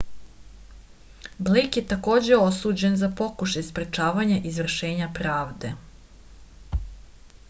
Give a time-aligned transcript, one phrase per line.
[1.49, 5.75] blejk je takođe osuđen za pokušaj sprečavanja izvršenja pravde